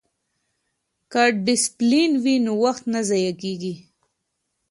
که 1.11 1.23
ډسپلین 1.45 2.11
وي 2.23 2.35
نو 2.45 2.53
وخت 2.63 2.83
نه 2.93 3.01
ضایع 3.09 3.33
کیږي. 3.41 3.73